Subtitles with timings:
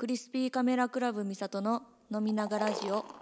[0.00, 3.19] クリスピーカメラクラブ三里の飲みながラジオ。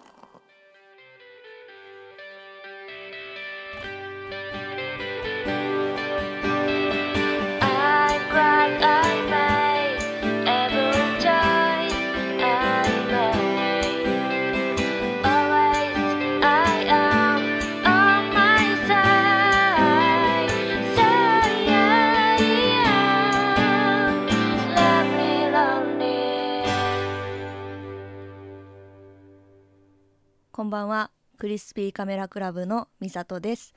[30.68, 31.10] んばんは。
[31.38, 33.74] クリスピーカメラクラブのみさとです。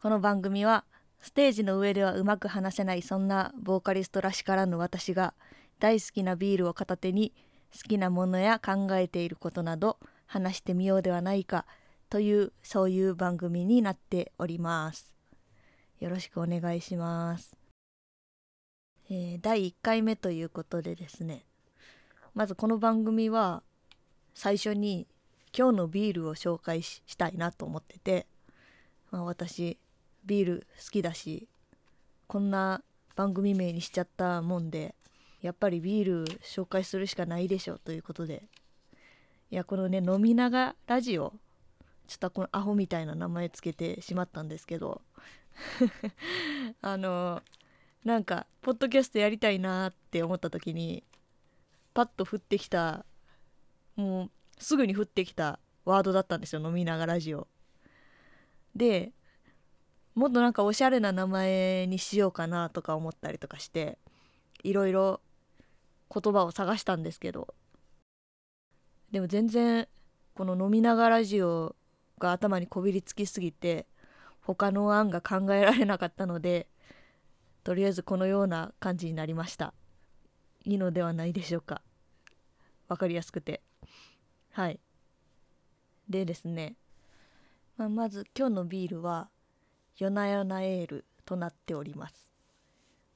[0.00, 0.84] この番組は
[1.20, 5.34] ステージの上ではうまく話せないそんなボーカリストらしからぬ私が
[5.78, 7.32] 大好きなビールを片手に
[7.72, 11.64] 好きなものや考えていることなど話してみようではないか
[12.10, 15.14] というそういう番組になっております。
[16.00, 17.56] よろしくお願いします。
[19.08, 21.44] えー、第1回目ということでですね。
[22.34, 23.62] まずこの番組は
[24.34, 25.06] 最初に
[25.56, 28.26] 今日のビールを紹介したいなと思ってて、
[29.10, 29.78] まあ、私
[30.24, 31.48] ビール好きだし
[32.26, 32.82] こんな
[33.14, 34.94] 番組名にしちゃったもんで
[35.42, 38.44] やっぱりビール紹介するしかないでしょということで。
[39.50, 41.34] いやこのね飲みながラジオ
[42.06, 45.02] ちょっとこのアホみたいな名前つけてしまったんですけど。
[46.80, 47.42] あの
[48.04, 51.04] なんかポッドキャストやりたいなって思った時に
[51.92, 53.04] パッと降ってきた
[53.96, 57.48] もうすぐに降ってきたワードだったんですよ飲みながらラジオ。
[58.74, 59.12] で
[60.14, 63.98] もっとなんかおしゃれな名前にしようかなとか思ったりとかして
[64.62, 65.20] いろいろ
[66.14, 67.54] 言葉を探したんですけど。
[69.10, 69.88] でも全然
[70.34, 71.76] この飲みながらラジオ
[72.18, 73.86] が頭にこびりつきすぎて
[74.40, 76.68] 他の案が考えられなかったので
[77.62, 79.74] とりあえずこのような感じになりました。
[80.64, 81.82] いいのではないでしょうか。
[82.88, 83.62] 分かりやすくて。
[84.52, 84.78] はい。
[86.10, 86.76] でですね、
[87.78, 89.30] まあ、まず今日のビールは
[89.96, 92.30] 夜な夜なエールとなっております。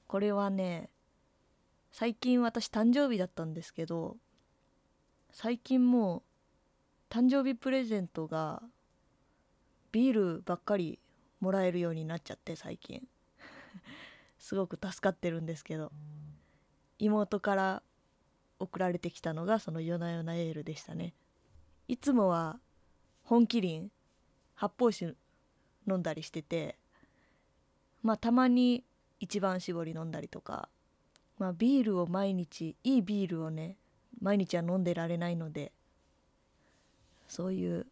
[0.06, 0.88] これはね
[1.92, 4.16] 最近私誕生日だったんですけど
[5.30, 6.22] 最近もう
[7.10, 8.62] 誕生日プレゼントが
[9.92, 10.98] ビールばっかり
[11.40, 13.06] もらえるようになっちゃって最近。
[14.38, 15.92] すごく助かってるんですけど
[16.98, 17.82] 妹から
[18.58, 21.14] 送られてきたのがその夜な夜なエールでしたね
[21.88, 22.58] いつもは
[23.22, 23.90] 本麒麟
[24.54, 25.14] 発泡酒
[25.88, 26.76] 飲んだりしてて
[28.02, 28.84] まあたまに
[29.20, 30.68] 一番搾り飲んだりとか
[31.38, 33.76] まあビールを毎日いいビールをね
[34.20, 35.72] 毎日は飲んでられないので
[37.28, 37.86] そういう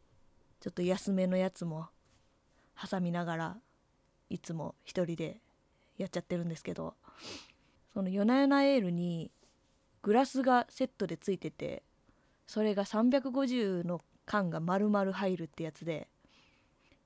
[0.60, 1.86] ちょっと安めのやつも
[2.90, 3.56] 挟みながら
[4.30, 5.40] いつも一人で
[5.98, 6.94] やっちゃってるんですけど
[7.92, 9.30] その夜な夜なエールに
[10.02, 11.82] グラスがセットでついてて
[12.46, 16.08] それが350の缶が丸々入るってやつで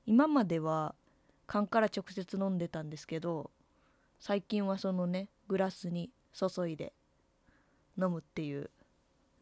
[0.07, 0.95] 今までは
[1.47, 3.51] 缶から直接飲んでたんですけど
[4.21, 6.93] 最近はそのねグラスに注いで
[7.99, 8.71] 飲むっていう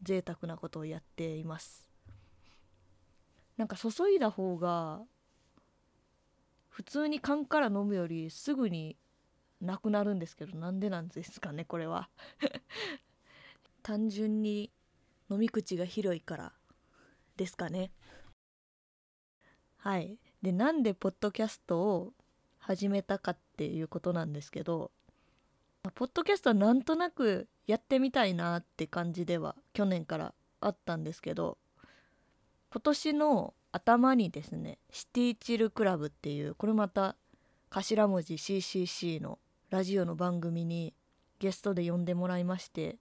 [0.03, 1.87] 贅沢なことをやっています。
[3.57, 5.01] なんか注いだ方が
[6.69, 8.95] 普通に缶から飲むよりすぐに
[9.59, 12.09] なくなるんですけどなんでなんですかねこれは。
[13.81, 14.69] 単純に
[15.29, 16.53] 飲み口が広いから
[17.35, 17.91] ですかね。
[19.77, 20.17] はい。
[20.41, 22.13] でなんでポッドキャストを
[22.59, 24.91] 始めたかっていうことなんですけど
[25.95, 31.57] ポッドキャストはなんとなくやってみたいなって感じでは去年からあったんですけど
[32.71, 37.15] 今年の頭にですねシティチルクラブっていうこれまた
[37.69, 39.39] 頭文字 CCC の
[39.69, 40.93] ラジオの番組に
[41.39, 42.97] ゲストで呼んでもらいまして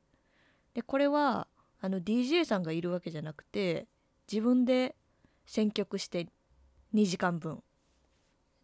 [0.75, 1.49] でこれは
[1.87, 3.87] あの DJ さんがいるわけじゃなくて
[4.31, 4.97] 自分で
[5.47, 6.27] 選曲して
[6.93, 7.63] 2時間分。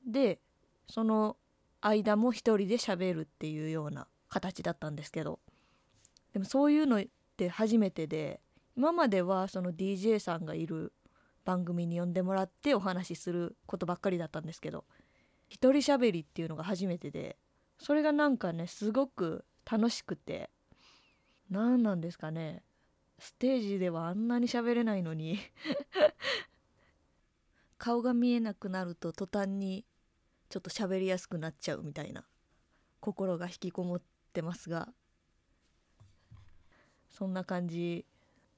[0.05, 0.41] で
[0.89, 1.37] その
[1.81, 5.39] 間も一人で喋るっていうような形だったんですけど。
[6.33, 7.05] でもそういうのっ
[7.37, 8.41] て初めてで
[8.75, 10.93] 今まではその DJ さんがいる
[11.45, 14.85] 番組に呼んでもらってお話しすることばっかりだったんですけど
[15.49, 17.37] 一人喋りっていうのが初めてで
[17.79, 20.51] それがなんかねすごく楽しくて
[21.51, 22.63] 何なんですかね。
[23.23, 25.39] ステージではあんなに喋れないのに。
[27.79, 29.85] 顔が見えなくなると途端に
[30.49, 32.27] ちょっと喋りやすくなっちゃうみたいな。
[32.99, 34.03] 心が引きこもっ
[34.33, 34.93] てますが。
[37.11, 38.05] そんな感じ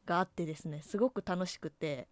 [0.07, 0.81] があってですね。
[0.81, 2.09] すごく楽しくて。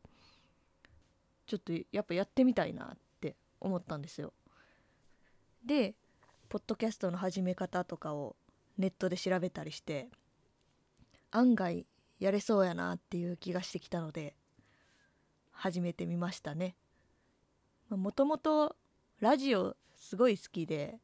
[1.47, 4.35] ちょっとやっぱやってみたいなって思ったんですよ。
[5.65, 5.95] で
[6.51, 8.37] ポッドキャストの始め方とかを
[8.77, 10.11] ネットで調べたりして
[11.31, 11.87] 案外
[12.23, 14.37] やれそうやなっていう気がしてきたので
[15.51, 16.77] 始めてみましたね。
[17.91, 18.77] もともと
[19.19, 21.01] ラジオすごい好きで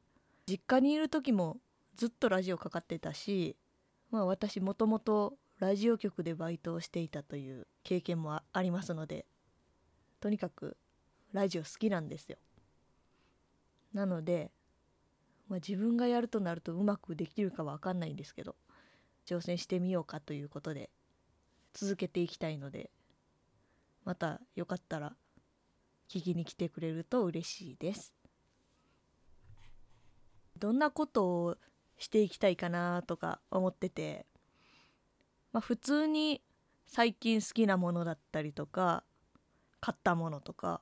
[0.47, 1.59] 実家にいる時も
[1.97, 3.57] ずっとラジオかかってたし
[4.13, 9.27] まあ私もともとラジオ局でバイトをしていたという経験もありますので
[10.21, 10.77] とにかく
[11.33, 12.39] ラジオ好きなんですよ。
[13.93, 14.53] なので、
[15.49, 18.55] まあ、自分がやるとなるとうまくできるかわかんないんですけど
[19.27, 20.91] 挑戦してみようかということで
[21.81, 22.91] 続けていきたいので
[24.05, 25.15] またよかったら
[26.11, 28.13] 聞きに来てくれると嬉しいです。
[30.59, 31.57] どんなことを
[31.97, 34.27] していきたいかなとか思ってて
[35.53, 36.43] まあ普通に
[36.89, 39.05] 最近好きなものだったりとか
[39.79, 40.81] 買ったものとか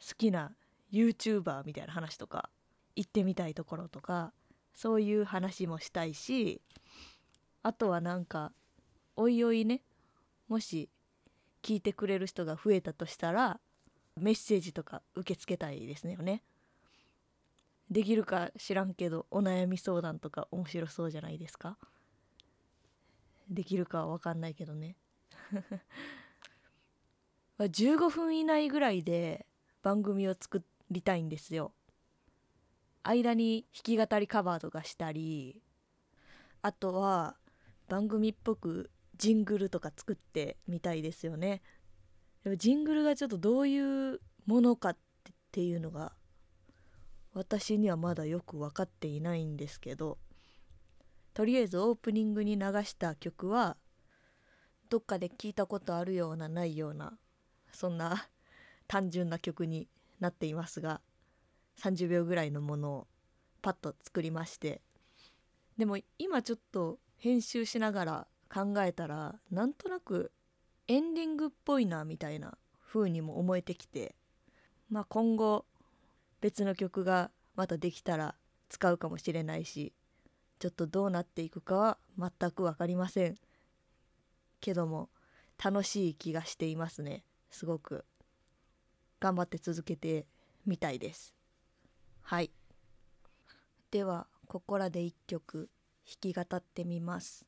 [0.00, 0.52] 好きな
[0.92, 2.50] YouTuber みたいな話とか
[2.96, 4.32] 行ってみたいところとか
[4.74, 6.60] そういう話もしたいし
[7.62, 8.50] あとはなんか
[9.14, 9.82] おいおいね
[10.48, 10.88] もし
[11.62, 13.60] 聞いてくれる人が増えたとしたら
[14.16, 16.42] メッセージとか受け付けたいですよね。
[17.90, 21.78] できるか知らんけどお悩み相談とか面白そうじゃないですか？
[23.48, 24.96] できるかは分かんないけどね。
[27.58, 29.46] 15分以内ぐらいで
[29.82, 31.72] 番組を作りたいんですよ。
[33.02, 35.62] 間に弾き語りカバーとかしたり
[36.60, 37.36] あとは
[37.88, 41.60] 番組っぽくジングルとか作ってみたいですよね。
[42.44, 43.78] でもジングルがちょっとどうい
[44.14, 44.96] うものかっ
[45.52, 46.12] ていうのが
[47.34, 50.18] 私にはまだよく分かっていないんですけど
[51.34, 53.76] とりあえずオープニングに流した曲は
[54.88, 57.18] どっかで聞いたことあるようなないような
[57.72, 58.28] そんな
[58.86, 59.88] 単純な曲に
[60.20, 61.00] なっていますが
[61.80, 63.06] 30秒ぐらいのものを
[63.62, 64.80] パッと作りまして
[65.76, 70.32] でも今ちょっと編集しながら考えたらなんとなく
[70.86, 72.56] エンディングっぽいなみたいな
[72.86, 74.14] 風にも思えてきて
[74.90, 75.66] まあ今後
[76.40, 78.34] 別の曲がまたできたら
[78.68, 79.92] 使うかもしれないし
[80.58, 83.36] ちょっとどうなっていくかは全く分かりません。
[84.60, 85.08] けども
[85.62, 87.24] 楽しい気がしていますね。
[87.50, 88.04] すごく。
[89.20, 90.26] 頑張って続けて
[90.66, 91.34] みたいです。
[92.22, 92.50] はい。
[93.90, 95.70] ではここらで一曲
[96.06, 97.47] 弾き語ってみます。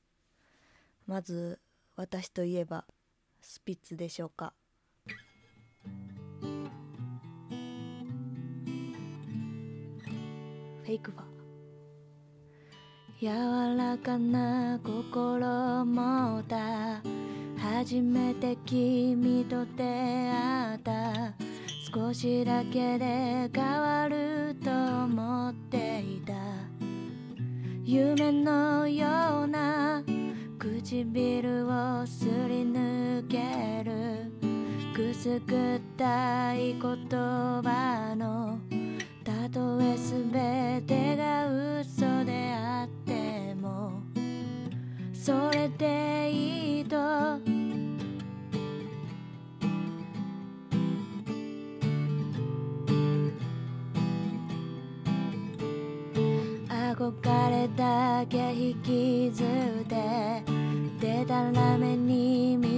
[1.11, 1.59] まず
[1.97, 2.85] 私といえば
[3.41, 4.53] スピッツでしょうか。
[10.85, 11.27] フェイクバー。
[13.21, 17.03] 柔らかな心持った。
[17.59, 21.35] 初めて君と出会った。
[21.93, 26.35] 少しだけで変わると思っていた。
[27.83, 30.05] 夢のような
[31.05, 34.31] 唇をすり抜ける
[34.95, 38.59] くすぐったい言葉の
[39.25, 41.49] たとえすべてが
[41.81, 44.03] 嘘であっても
[45.15, 47.40] それでいいと
[57.01, 59.47] 憧れだけ引きずっ
[59.87, 60.45] て
[61.01, 62.69] でたらめに道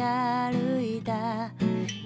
[0.00, 1.50] 歩いた。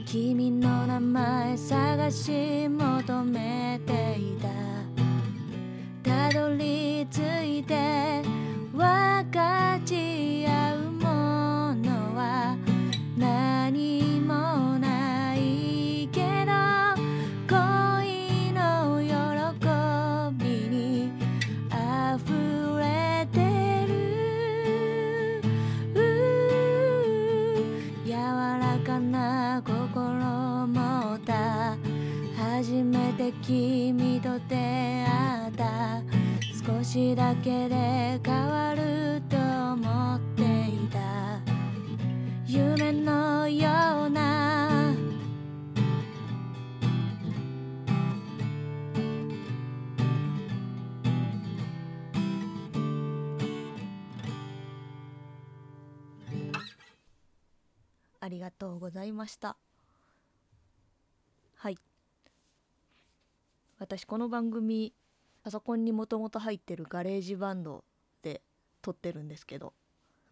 [0.07, 4.49] 君の名前探し求めていた。
[6.03, 8.23] たどり着いて
[8.73, 8.81] 分
[9.31, 10.76] かち合う。
[37.17, 41.41] だけで変わると思っていた。
[42.47, 44.95] 夢のような。
[58.21, 59.57] ありがとうございました。
[61.55, 61.79] はい。
[63.79, 64.93] 私この番組
[65.47, 67.85] パソコンにもともと入ってる GarageBand
[68.21, 68.43] で
[68.83, 69.75] 録ってるんですけど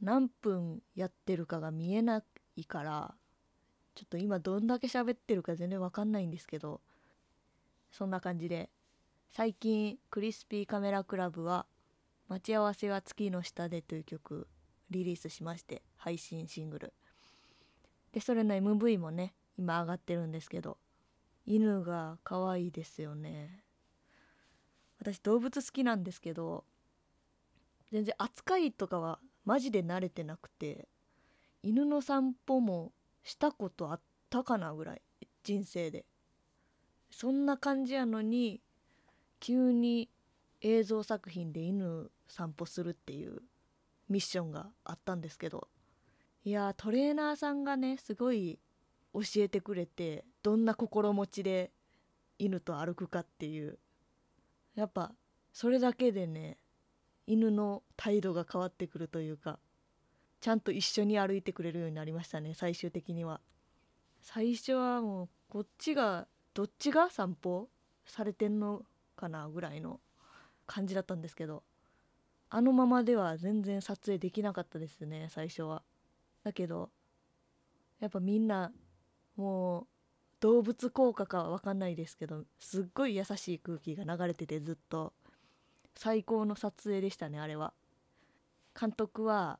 [0.02, 2.24] 何分やってるかが見えな
[2.56, 3.14] いから
[3.94, 6.80] ちょっと今どんだけ喋ってるか全然わかんないんですけど
[7.92, 8.70] そんな感じで
[9.30, 11.66] 最近クリスピーカメラクラブは
[12.26, 14.48] 「待ち合わせは月の下で」という曲
[14.90, 16.92] リリースしまして配信シングル。
[18.10, 20.76] でそれの MV もね今上がってるんですけど
[21.46, 23.63] 犬が可愛いですよね。
[25.04, 26.64] 私動物好きなんですけど
[27.92, 30.88] 全然扱いとかはマジで慣れてなくて
[31.62, 32.92] 犬の散歩も
[33.22, 35.02] したことあったかなぐらい
[35.42, 36.06] 人生で。
[37.10, 38.60] そんな感じやのに
[39.38, 40.08] 急に
[40.62, 43.40] 映像作品で犬散歩するっていう
[44.08, 45.68] ミッションがあったんですけど
[46.44, 48.58] いやトレーナーさんがねすごい
[49.12, 51.70] 教えてくれてどんな心持ちで
[52.40, 53.78] 犬と歩くかっていう
[54.74, 55.12] やっぱ
[55.52, 56.58] それだけでね
[57.26, 59.58] 犬の態度が変わってくるというか
[60.40, 63.40] ちゃんと一緒に歩いてくれるようになりましたね最終的には。
[64.20, 67.68] 最初はもうこっちがどっちが散歩
[68.06, 68.82] されてんの
[69.16, 70.00] かなぐらいの
[70.66, 71.62] 感じだったんですけど
[72.48, 75.82] あのままでは全然撮影できなかったですね最初は。
[76.42, 76.90] だけど
[78.00, 78.72] やっぱみんな
[79.36, 79.86] もう
[80.44, 85.14] 動物効果かは分かんないですけどすっごい優しい空気が流れててずっと。
[85.96, 87.72] 最高の撮影でしたねあれは。
[88.78, 89.58] 監督は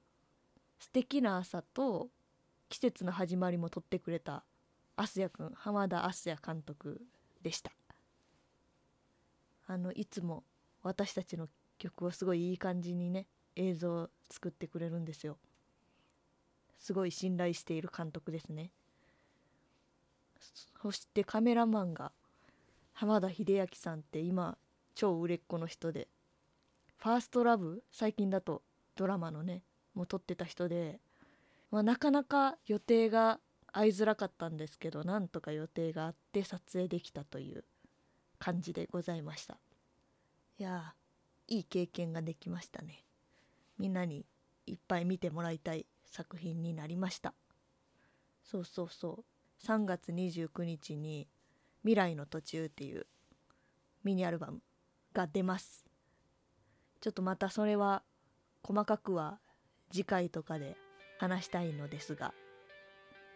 [0.78, 2.10] 素敵な朝と
[2.68, 4.44] 季節の始まりも撮ってくれた
[4.94, 7.00] アスヤくん浜田アスヤ監督
[7.40, 7.72] でした。
[9.66, 10.44] あのいつも
[10.82, 11.48] 私たちの
[11.78, 13.26] 曲をすごいいい感じにね
[13.56, 15.38] 映像作ってくれるんですよ。
[16.78, 18.70] すごい信頼している監督ですね。
[20.82, 22.12] そしてカメラマンが
[22.92, 24.56] 浜田秀明さんって今
[24.94, 26.08] 超売れっ子の人で
[26.98, 28.62] ファーストラブ最近だと
[28.96, 29.62] ドラマのね
[29.94, 31.00] もう撮ってた人で、
[31.70, 33.40] まあ、なかなか予定が
[33.72, 37.64] 合いづらかったんですけどなんとか予定があって撮影できたという
[38.38, 39.58] 感じでございました。
[40.58, 40.94] いや
[41.48, 43.04] いい経験ができましたね。
[43.78, 44.24] みんなに
[44.66, 47.34] いっぱい見てもらいたい作品になりました。
[48.44, 49.33] そうそうそう。
[49.64, 51.26] 3月29日に
[51.83, 53.06] 「未来の途中」っていう
[54.02, 54.61] ミニアルバム
[55.14, 55.87] が出ます。
[57.00, 58.02] ちょっとまたそれは
[58.62, 59.40] 細かくは
[59.90, 60.76] 次回とかで
[61.18, 62.35] 話したいのですが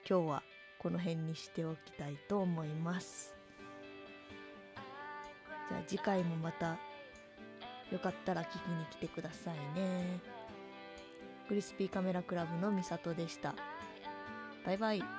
[0.09, 0.43] 今日は
[0.79, 3.35] この辺にしておきたいと思います。
[5.71, 6.79] じゃあ次回もまた
[7.91, 10.21] よかったら聞きに来てくださいね。
[11.49, 13.55] クリスピーカメラクラブのみさとでした。
[14.67, 15.18] バイバイ。